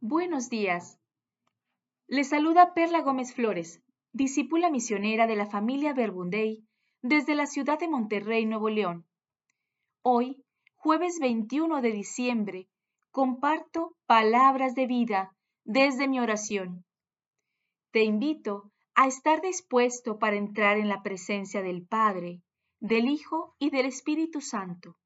Buenos 0.00 0.48
días. 0.48 0.96
Le 2.06 2.22
saluda 2.22 2.72
Perla 2.72 3.00
Gómez 3.00 3.34
Flores, 3.34 3.82
discípula 4.12 4.70
misionera 4.70 5.26
de 5.26 5.34
la 5.34 5.46
familia 5.46 5.92
Verbundey 5.92 6.64
desde 7.02 7.34
la 7.34 7.46
ciudad 7.46 7.80
de 7.80 7.88
Monterrey, 7.88 8.46
Nuevo 8.46 8.68
León. 8.68 9.08
Hoy, 10.02 10.44
jueves 10.76 11.18
21 11.18 11.82
de 11.82 11.90
diciembre, 11.90 12.68
comparto 13.10 13.96
palabras 14.06 14.76
de 14.76 14.86
vida 14.86 15.36
desde 15.64 16.06
mi 16.06 16.20
oración. 16.20 16.84
Te 17.90 18.04
invito 18.04 18.70
a 18.94 19.08
estar 19.08 19.42
dispuesto 19.42 20.20
para 20.20 20.36
entrar 20.36 20.78
en 20.78 20.88
la 20.88 21.02
presencia 21.02 21.60
del 21.60 21.84
Padre, 21.84 22.40
del 22.78 23.08
Hijo 23.08 23.56
y 23.58 23.70
del 23.70 23.86
Espíritu 23.86 24.42
Santo. 24.42 24.96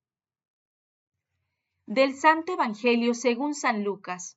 Del 1.86 2.14
Santo 2.14 2.52
Evangelio 2.52 3.14
según 3.14 3.54
San 3.54 3.84
Lucas. 3.84 4.36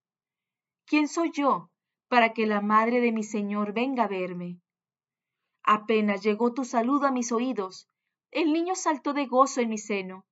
¿Quién 0.91 1.07
soy 1.07 1.31
yo 1.31 1.69
para 2.09 2.33
que 2.33 2.45
la 2.45 2.59
madre 2.59 2.99
de 2.99 3.13
mi 3.13 3.23
Señor 3.23 3.71
venga 3.71 4.03
a 4.03 4.07
verme. 4.09 4.59
Apenas 5.63 6.21
llegó 6.21 6.53
tu 6.53 6.65
saludo 6.65 7.07
a 7.07 7.11
mis 7.11 7.31
oídos, 7.31 7.87
el 8.29 8.51
niño 8.51 8.75
saltó 8.75 9.13
de 9.13 9.25
gozo 9.25 9.61
en 9.61 9.69
mi 9.69 9.77
seno. 9.77 10.25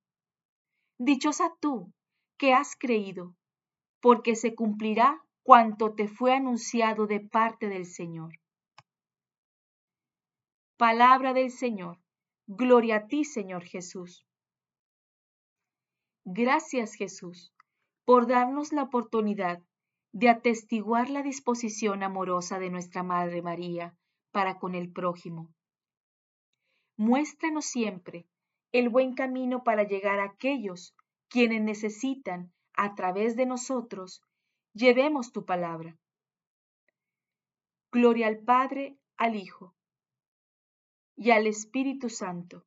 Dichosa 0.98 1.56
tú, 1.62 1.94
que 2.38 2.54
has 2.54 2.76
creído, 2.76 3.38
porque 4.02 4.36
se 4.36 4.54
cumplirá 4.54 5.24
cuanto 5.44 5.96
te 5.96 6.10
fue 6.10 6.36
anunciado 6.36 7.08
de 7.08 7.22
parte 7.22 7.70
del 7.70 7.86
Señor. 7.86 8.34
Palabra 10.76 11.32
del 11.32 11.52
Señor. 11.52 12.02
Gloria 12.48 12.98
a 12.98 13.08
ti, 13.08 13.24
Señor 13.24 13.64
Jesús. 13.64 14.26
Gracias, 16.26 16.96
Jesús, 16.96 17.54
por 18.04 18.28
darnos 18.28 18.74
la 18.74 18.84
oportunidad 18.84 19.64
de 20.12 20.30
atestiguar 20.30 21.10
la 21.10 21.22
disposición 21.22 22.04
amorosa 22.04 22.60
de 22.60 22.70
nuestra 22.70 23.04
Madre 23.04 23.42
María 23.42 23.96
para 24.32 24.60
con 24.60 24.76
el 24.76 24.92
prójimo. 24.92 25.54
Muéstranos 26.98 27.66
siempre 27.66 28.28
el 28.72 28.90
buen 28.90 29.16
camino 29.16 29.64
para 29.64 29.84
llegar 29.84 30.20
a 30.20 30.26
aquellos 30.26 30.96
quienes 31.28 31.62
necesitan, 31.62 32.52
a 32.74 32.96
través 32.96 33.36
de 33.36 33.46
nosotros, 33.46 34.22
llevemos 34.74 35.32
tu 35.32 35.46
palabra. 35.46 35.98
Gloria 37.92 38.28
al 38.28 38.40
Padre, 38.40 38.98
al 39.18 39.36
Hijo 39.36 39.76
y 41.16 41.32
al 41.32 41.48
Espíritu 41.48 42.10
Santo, 42.10 42.66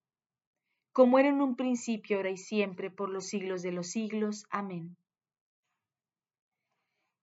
como 0.93 1.19
era 1.19 1.29
en 1.29 1.41
un 1.41 1.57
principio, 1.57 2.17
ahora 2.17 2.31
y 2.31 2.37
siempre, 2.37 2.91
por 2.91 3.09
los 3.09 3.27
siglos 3.27 3.63
de 3.63 3.73
los 3.73 3.87
siglos. 3.87 4.45
Amén. 4.51 4.97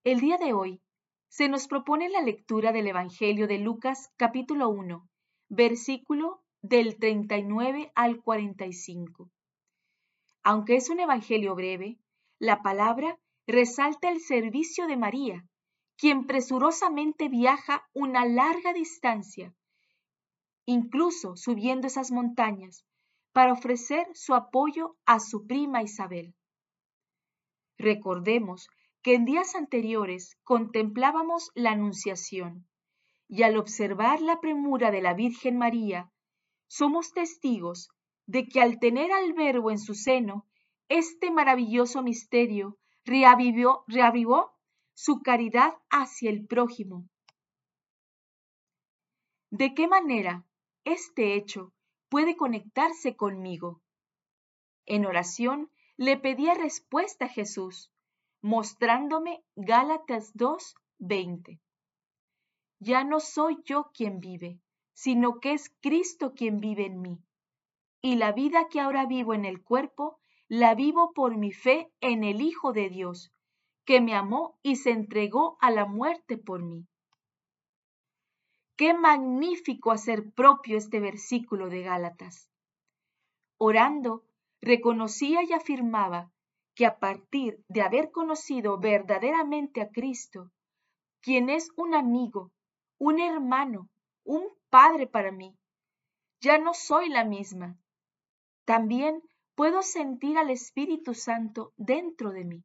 El 0.02 0.20
día 0.20 0.38
de 0.38 0.54
hoy 0.54 0.80
se 1.28 1.50
nos 1.50 1.68
propone 1.68 2.08
la 2.08 2.22
lectura 2.22 2.72
del 2.72 2.86
Evangelio 2.86 3.46
de 3.46 3.58
Lucas 3.58 4.08
capítulo 4.16 4.70
1, 4.70 5.06
versículo 5.50 6.42
del 6.62 6.98
39 6.98 7.92
al 7.94 8.22
45. 8.22 9.30
Aunque 10.42 10.76
es 10.76 10.88
un 10.88 11.00
Evangelio 11.00 11.54
breve, 11.54 11.98
la 12.38 12.62
palabra 12.62 13.20
resalta 13.46 14.10
el 14.10 14.20
servicio 14.20 14.86
de 14.86 14.96
María, 14.96 15.44
quien 15.98 16.26
presurosamente 16.26 17.28
viaja 17.28 17.86
una 17.92 18.24
larga 18.24 18.72
distancia, 18.72 19.54
incluso 20.64 21.36
subiendo 21.36 21.88
esas 21.88 22.10
montañas, 22.10 22.86
para 23.32 23.52
ofrecer 23.52 24.06
su 24.14 24.32
apoyo 24.32 24.96
a 25.04 25.20
su 25.20 25.46
prima 25.46 25.82
Isabel. 25.82 26.34
Recordemos 27.76 28.70
que 29.02 29.14
en 29.14 29.24
días 29.24 29.54
anteriores 29.54 30.36
contemplábamos 30.44 31.50
la 31.54 31.72
Anunciación, 31.72 32.68
y 33.28 33.42
al 33.44 33.56
observar 33.56 34.20
la 34.20 34.40
premura 34.40 34.90
de 34.90 35.00
la 35.00 35.14
Virgen 35.14 35.56
María, 35.56 36.10
somos 36.66 37.12
testigos 37.12 37.90
de 38.26 38.46
que 38.46 38.60
al 38.60 38.78
tener 38.78 39.12
al 39.12 39.32
Verbo 39.32 39.70
en 39.70 39.78
su 39.78 39.94
seno, 39.94 40.46
este 40.88 41.30
maravilloso 41.30 42.02
misterio 42.02 42.78
reavivó, 43.04 43.84
su 44.92 45.22
caridad 45.22 45.74
hacia 45.88 46.30
el 46.30 46.46
prójimo. 46.46 47.08
¿De 49.50 49.72
qué 49.74 49.88
manera 49.88 50.44
este 50.84 51.34
hecho 51.34 51.72
puede 52.08 52.36
conectarse 52.36 53.16
conmigo? 53.16 53.80
En 54.84 55.06
oración 55.06 55.70
le 55.96 56.18
pedía 56.18 56.54
respuesta 56.54 57.26
a 57.26 57.28
Jesús, 57.28 57.90
mostrándome 58.42 59.44
Gálatas 59.54 60.32
2, 60.34 60.74
20. 60.98 61.60
Ya 62.78 63.04
no 63.04 63.20
soy 63.20 63.58
yo 63.64 63.90
quien 63.92 64.20
vive, 64.20 64.58
sino 64.94 65.40
que 65.40 65.52
es 65.52 65.74
Cristo 65.80 66.32
quien 66.34 66.58
vive 66.58 66.86
en 66.86 67.02
mí. 67.02 67.18
Y 68.00 68.16
la 68.16 68.32
vida 68.32 68.68
que 68.70 68.80
ahora 68.80 69.04
vivo 69.04 69.34
en 69.34 69.44
el 69.44 69.62
cuerpo, 69.62 70.18
la 70.48 70.74
vivo 70.74 71.12
por 71.12 71.36
mi 71.36 71.52
fe 71.52 71.92
en 72.00 72.24
el 72.24 72.40
Hijo 72.40 72.72
de 72.72 72.88
Dios, 72.88 73.30
que 73.84 74.00
me 74.00 74.14
amó 74.14 74.58
y 74.62 74.76
se 74.76 74.90
entregó 74.90 75.58
a 75.60 75.70
la 75.70 75.84
muerte 75.84 76.38
por 76.38 76.62
mí. 76.62 76.86
Qué 78.76 78.94
magnífico 78.94 79.92
hacer 79.92 80.32
propio 80.32 80.78
este 80.78 81.00
versículo 81.00 81.68
de 81.68 81.82
Gálatas. 81.82 82.48
Orando, 83.58 84.24
reconocía 84.62 85.42
y 85.42 85.52
afirmaba 85.52 86.32
que 86.74 86.86
a 86.86 86.98
partir 86.98 87.62
de 87.68 87.82
haber 87.82 88.10
conocido 88.10 88.78
verdaderamente 88.78 89.80
a 89.80 89.90
Cristo, 89.90 90.50
quien 91.20 91.50
es 91.50 91.70
un 91.76 91.94
amigo, 91.94 92.52
un 92.98 93.20
hermano, 93.20 93.88
un 94.24 94.48
padre 94.70 95.06
para 95.06 95.32
mí, 95.32 95.56
ya 96.40 96.58
no 96.58 96.72
soy 96.74 97.08
la 97.08 97.24
misma. 97.24 97.76
También 98.64 99.22
puedo 99.54 99.82
sentir 99.82 100.38
al 100.38 100.50
Espíritu 100.50 101.14
Santo 101.14 101.72
dentro 101.76 102.30
de 102.30 102.44
mí. 102.44 102.64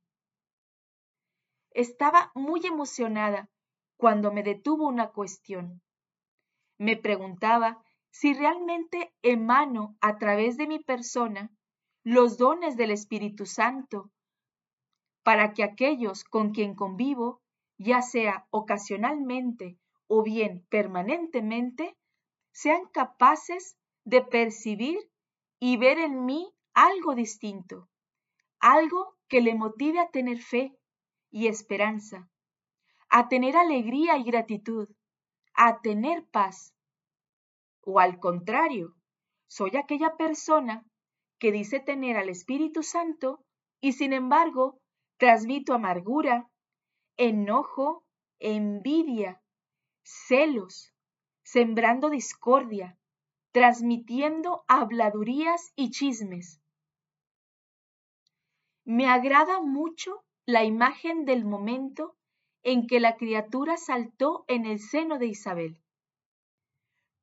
Estaba 1.71 2.31
muy 2.35 2.65
emocionada 2.65 3.49
cuando 3.97 4.31
me 4.31 4.43
detuvo 4.43 4.87
una 4.87 5.09
cuestión. 5.11 5.81
Me 6.77 6.95
preguntaba 6.95 7.83
si 8.11 8.33
realmente 8.33 9.13
emano 9.21 9.97
a 9.99 10.17
través 10.17 10.55
de 10.55 10.67
mi 10.67 10.79
persona 10.79 11.51
los 12.05 12.37
dones 12.37 12.77
del 12.77 12.91
Espíritu 12.91 13.47
Santo, 13.47 14.11
para 15.23 15.53
que 15.53 15.63
aquellos 15.63 16.23
con 16.23 16.51
quien 16.51 16.75
convivo, 16.75 17.41
ya 17.79 18.03
sea 18.03 18.47
ocasionalmente 18.51 19.79
o 20.05 20.21
bien 20.21 20.67
permanentemente, 20.69 21.97
sean 22.51 22.85
capaces 22.93 23.75
de 24.03 24.21
percibir 24.21 24.99
y 25.59 25.77
ver 25.77 25.97
en 25.97 26.25
mí 26.25 26.53
algo 26.75 27.15
distinto, 27.15 27.89
algo 28.59 29.17
que 29.27 29.41
le 29.41 29.55
motive 29.55 29.99
a 29.99 30.09
tener 30.09 30.37
fe 30.37 30.77
y 31.31 31.47
esperanza, 31.47 32.29
a 33.09 33.29
tener 33.29 33.57
alegría 33.57 34.15
y 34.17 34.25
gratitud, 34.25 34.87
a 35.55 35.81
tener 35.81 36.23
paz. 36.27 36.75
O 37.81 37.99
al 37.99 38.19
contrario, 38.19 38.95
soy 39.47 39.75
aquella 39.75 40.15
persona 40.17 40.85
que 41.45 41.51
dice 41.51 41.79
tener 41.79 42.17
al 42.17 42.29
Espíritu 42.29 42.81
Santo 42.81 43.45
y 43.79 43.91
sin 43.91 44.13
embargo 44.13 44.81
transmito 45.17 45.75
amargura, 45.75 46.49
enojo, 47.17 48.03
envidia, 48.39 49.43
celos, 50.01 50.95
sembrando 51.43 52.09
discordia, 52.09 52.97
transmitiendo 53.51 54.65
habladurías 54.67 55.71
y 55.75 55.91
chismes. 55.91 56.63
Me 58.83 59.05
agrada 59.05 59.61
mucho 59.61 60.25
la 60.47 60.63
imagen 60.63 61.25
del 61.25 61.45
momento 61.45 62.17
en 62.63 62.87
que 62.87 62.99
la 62.99 63.17
criatura 63.17 63.77
saltó 63.77 64.45
en 64.47 64.65
el 64.65 64.79
seno 64.79 65.19
de 65.19 65.27
Isabel. 65.27 65.77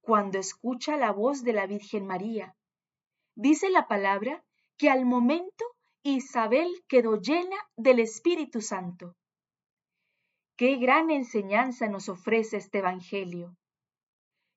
Cuando 0.00 0.38
escucha 0.38 0.96
la 0.96 1.10
voz 1.10 1.42
de 1.42 1.54
la 1.54 1.66
Virgen 1.66 2.06
María, 2.06 2.54
Dice 3.34 3.70
la 3.70 3.88
palabra 3.88 4.44
que 4.76 4.90
al 4.90 5.06
momento 5.06 5.64
Isabel 6.02 6.68
quedó 6.86 7.18
llena 7.18 7.56
del 7.76 8.00
Espíritu 8.00 8.60
Santo. 8.60 9.16
Qué 10.56 10.76
gran 10.76 11.10
enseñanza 11.10 11.88
nos 11.88 12.10
ofrece 12.10 12.58
este 12.58 12.78
Evangelio. 12.78 13.56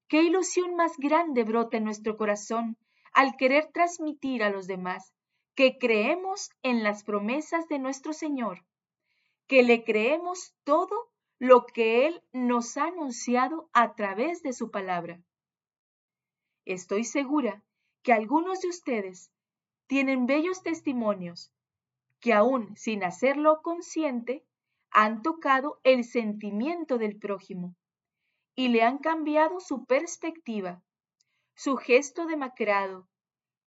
Qué 0.07 0.23
ilusión 0.23 0.75
más 0.75 0.97
grande 0.97 1.43
brota 1.43 1.77
en 1.77 1.85
nuestro 1.85 2.17
corazón 2.17 2.77
al 3.13 3.37
querer 3.37 3.71
transmitir 3.71 4.43
a 4.43 4.49
los 4.49 4.67
demás 4.67 5.13
que 5.55 5.77
creemos 5.77 6.49
en 6.61 6.83
las 6.83 7.03
promesas 7.03 7.67
de 7.69 7.79
nuestro 7.79 8.11
Señor, 8.11 8.65
que 9.47 9.63
le 9.63 9.85
creemos 9.85 10.53
todo 10.65 11.11
lo 11.39 11.65
que 11.65 12.07
Él 12.07 12.21
nos 12.33 12.75
ha 12.75 12.87
anunciado 12.87 13.69
a 13.71 13.95
través 13.95 14.43
de 14.43 14.51
su 14.51 14.69
palabra. 14.69 15.21
Estoy 16.65 17.05
segura 17.05 17.63
que 18.05 18.13
algunos 18.13 18.61
de 18.61 18.69
ustedes 18.69 19.31
tienen 19.87 20.27
bellos 20.27 20.61
testimonios 20.61 21.51
que 22.19 22.33
aún 22.33 22.77
sin 22.77 23.03
hacerlo 23.03 23.61
consciente, 23.63 24.45
han 24.91 25.23
tocado 25.23 25.79
el 25.83 26.03
sentimiento 26.03 26.99
del 26.99 27.17
prójimo 27.17 27.75
y 28.55 28.67
le 28.67 28.83
han 28.83 28.99
cambiado 28.99 29.59
su 29.59 29.85
perspectiva, 29.85 30.83
su 31.55 31.77
gesto 31.77 32.27
demacrado, 32.27 33.09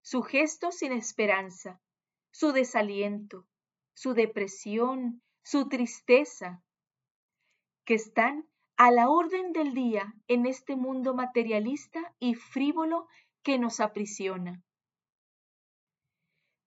su 0.02 0.22
gesto 0.22 0.70
sin 0.70 0.92
esperanza, 0.92 1.80
su 2.30 2.52
desaliento, 2.52 3.44
su 3.92 4.14
depresión, 4.14 5.20
su 5.42 5.68
tristeza, 5.68 6.62
que 7.84 7.94
están 7.94 8.48
a 8.76 8.92
la 8.92 9.10
orden 9.10 9.52
del 9.52 9.74
día 9.74 10.14
en 10.28 10.46
este 10.46 10.76
mundo 10.76 11.12
materialista 11.12 12.14
y 12.20 12.36
frívolo 12.36 13.08
que 13.42 13.58
nos 13.58 13.80
aprisiona. 13.80 14.62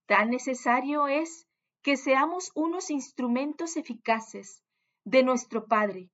Tan 0.08 0.30
necesario 0.30 1.08
es 1.08 1.48
que 1.82 1.98
seamos 1.98 2.52
unos 2.54 2.90
instrumentos 2.90 3.78
eficaces 3.78 4.64
de 5.04 5.24
nuestro 5.24 5.68
Padre 5.68 6.10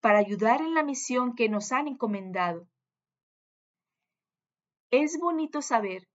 para 0.00 0.18
ayudar 0.18 0.60
en 0.62 0.74
la 0.74 0.82
misión 0.82 1.34
que 1.34 1.48
nos 1.48 1.72
han 1.72 1.88
encomendado. 1.88 2.68
Es 4.90 5.18
bonito 5.18 5.62
saber 5.62 6.08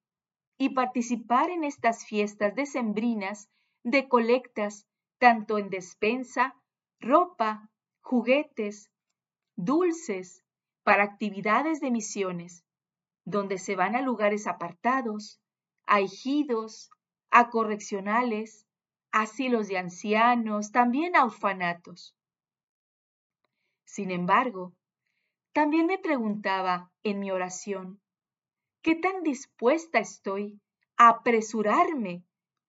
y 0.58 0.70
participar 0.70 1.50
en 1.50 1.64
estas 1.64 2.06
fiestas 2.06 2.56
decembrinas 2.56 3.50
de 3.84 4.08
colectas 4.08 4.88
tanto 5.20 5.58
en 5.58 5.70
despensa, 5.70 6.56
ropa, 7.00 7.70
juguetes, 8.02 8.90
dulces, 9.56 10.44
para 10.84 11.04
actividades 11.04 11.80
de 11.80 11.92
misiones, 11.92 12.65
donde 13.26 13.58
se 13.58 13.76
van 13.76 13.96
a 13.96 14.02
lugares 14.02 14.48
apartados, 14.48 15.42
a 15.88 16.00
ejidos, 16.00 16.90
a 17.32 17.50
correccionales, 17.50 18.66
asilos 19.12 19.68
de 19.68 19.80
ancianos, 19.80 20.72
también 20.72 21.16
a 21.16 21.26
orfanatos. 21.26 22.16
Sin 23.84 24.12
embargo, 24.12 24.74
también 25.54 25.88
me 25.88 25.98
preguntaba 25.98 26.92
en 27.04 27.20
mi 27.20 27.32
oración, 27.32 28.02
¿qué 28.82 28.96
tan 28.96 29.24
dispuesta 29.24 30.00
estoy 30.00 30.60
a 30.98 31.10
apresurarme 31.10 32.24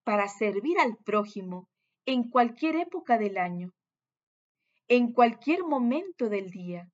para 0.04 0.28
servir 0.28 0.78
al 0.78 0.96
prójimo 0.96 1.68
en 2.06 2.30
cualquier 2.30 2.76
época 2.76 3.18
del 3.18 3.38
año, 3.38 3.72
en 4.88 5.12
cualquier 5.12 5.64
momento 5.64 6.28
del 6.28 6.50
día, 6.50 6.88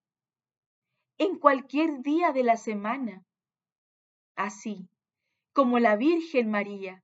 en 1.19 1.39
cualquier 1.39 2.01
día 2.01 2.33
de 2.33 2.43
la 2.43 2.57
semana? 2.57 3.23
Así 4.37 4.89
como 5.53 5.79
la 5.79 5.97
Virgen 5.97 6.51
María, 6.51 7.03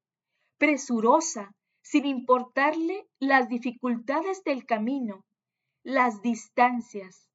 presurosa 0.56 1.54
sin 1.82 2.06
importarle 2.06 3.08
las 3.18 3.48
dificultades 3.48 4.42
del 4.44 4.66
camino, 4.66 5.24
las 5.82 6.22
distancias, 6.22 7.28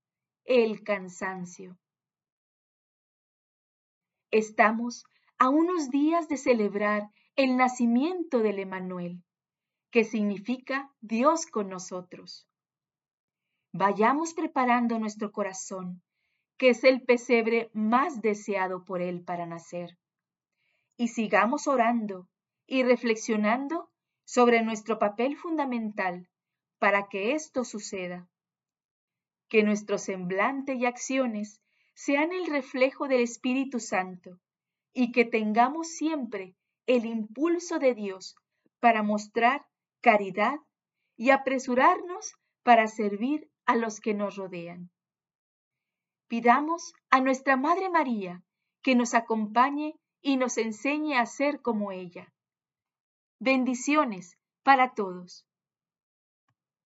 el 0.45 0.84
cansancio. 0.84 1.78
Estamos 4.31 5.06
a 5.38 5.50
unos 5.50 5.90
días 5.90 6.28
de 6.28 6.38
celebrar 6.38 7.10
el 7.36 7.57
nacimiento 7.57 8.39
del 8.39 8.60
Emanuel, 8.60 9.24
que 9.92 10.04
significa 10.04 10.92
Dios 11.01 11.46
con 11.46 11.69
nosotros. 11.69 12.48
Vayamos 13.72 14.34
preparando 14.34 15.00
nuestro 15.00 15.31
corazón, 15.31 16.04
que 16.58 16.70
es 16.70 16.84
el 16.84 17.02
pesebre 17.02 17.70
más 17.74 18.22
deseado 18.22 18.86
por 18.86 19.02
Él 19.02 19.24
para 19.24 19.46
nacer. 19.46 19.98
Y 20.98 21.10
sigamos 21.10 21.68
orando 21.68 22.28
y 22.68 22.84
reflexionando 22.84 23.90
sobre 24.26 24.62
nuestro 24.62 25.00
papel 25.00 25.36
fundamental 25.36 26.30
para 26.80 27.08
que 27.08 27.34
esto 27.34 27.64
suceda. 27.64 28.28
Que 29.50 29.64
nuestro 29.64 29.98
semblante 29.98 30.76
y 30.76 30.86
acciones 30.86 31.62
sean 31.94 32.32
el 32.32 32.48
reflejo 32.48 33.08
del 33.08 33.22
Espíritu 33.22 33.80
Santo 33.80 34.40
y 34.94 35.12
que 35.12 35.26
tengamos 35.26 35.90
siempre 35.90 36.56
el 36.86 37.06
impulso 37.06 37.80
de 37.80 37.94
Dios 37.94 38.36
para 38.80 39.04
mostrar 39.04 39.66
caridad 40.02 40.60
y 41.16 41.30
apresurarnos 41.30 42.36
para 42.64 42.88
servir 42.88 43.50
a 43.66 43.76
los 43.76 44.00
que 44.00 44.14
nos 44.14 44.36
rodean. 44.36 44.92
Pidamos 46.34 46.96
a 47.12 47.22
nuestra 47.22 47.58
Madre 47.58 47.92
María 47.92 48.42
que 48.82 48.96
nos 48.96 49.14
acompañe 49.14 50.00
y 50.20 50.38
nos 50.38 50.58
enseñe 50.58 51.14
a 51.16 51.28
ser 51.28 51.62
como 51.62 51.92
ella 51.92 52.34
Bendiciones 53.38 54.40
para 54.64 54.96
todos. 54.96 55.46